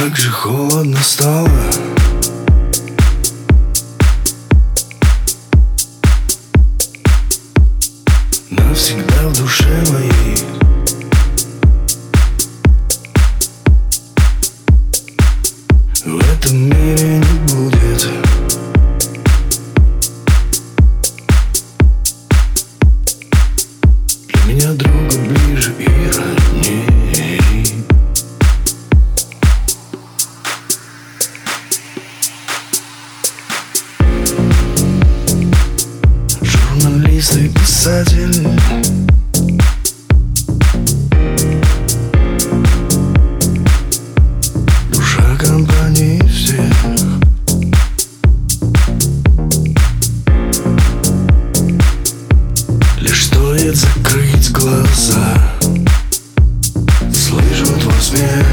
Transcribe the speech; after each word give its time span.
Как 0.00 0.16
же 0.16 0.30
холодно 0.30 0.96
стало. 1.02 1.50
Навсегда 8.48 9.28
в 9.28 9.36
душе 9.36 9.68
моей 9.92 10.38
И 37.80 37.82
писатель 37.82 38.46
Душа 44.90 45.36
компании 45.38 46.20
всех. 46.28 46.60
Лишь 52.98 53.24
стоит 53.24 53.76
закрыть 53.76 54.52
глаза. 54.52 55.38
Слышу 57.10 57.64
твой 57.80 58.00
смех 58.02 58.49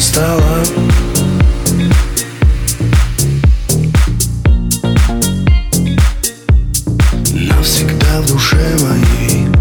стало. 0.00 0.64
Навсегда 7.34 8.20
в 8.22 8.26
душе 8.26 8.76
моей 8.80 9.59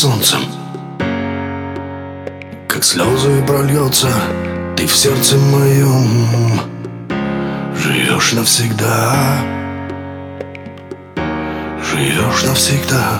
солнцем. 0.00 0.40
Как 2.66 2.82
слезы 2.82 3.44
прольется, 3.46 4.08
ты 4.74 4.86
в 4.86 4.96
сердце 4.96 5.36
моем 5.36 6.58
Живешь 7.76 8.32
навсегда. 8.32 9.14
Живешь 11.84 12.44
навсегда 12.44 13.18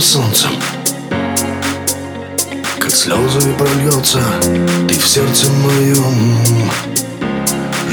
нашим 0.00 0.22
солнцем. 0.22 0.50
Как 2.78 2.90
слезы 2.90 3.52
прольется, 3.54 4.22
ты 4.88 4.94
в 4.94 5.06
сердце 5.06 5.46
моем 5.50 6.40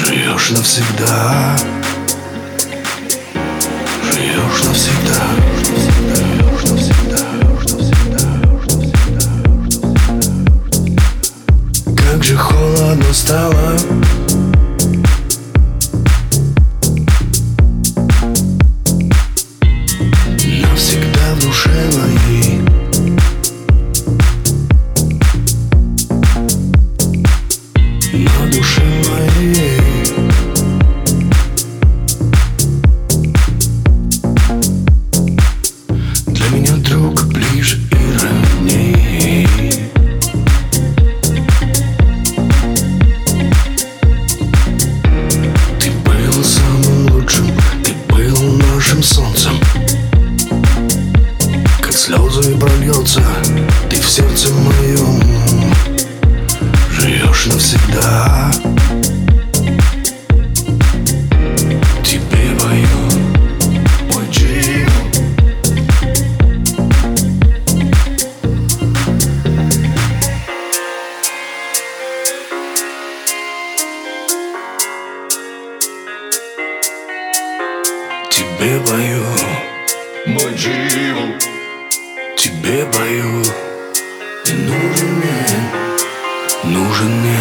Живешь 0.05 0.51
навсегда 0.51 1.57
Живешь 4.03 4.63
навсегда. 4.63 5.21
Живешь 5.63 6.63
навсегда. 6.69 7.19
Как 11.95 12.23
же 12.23 12.37
холодно 12.37 13.13
стало 13.13 13.77
слезы 52.07 52.55
прольется, 52.57 53.21
ты 53.89 53.97
в 53.99 54.09
сердце 54.09 54.47
моем 54.53 55.21
Живешь 56.89 57.47
навсегда. 57.47 58.49
Тебе 62.05 62.55
пою 62.61 62.87
мой 64.13 64.25
джип 64.31 64.89
Тебе 78.31 78.79
пою 78.87 79.25
мой 80.25 80.55
Тебе 82.47 82.85
Ты 84.45 84.53
нужен 84.53 85.15
мне, 85.17 85.45
нужен 86.63 87.11
мне 87.19 87.36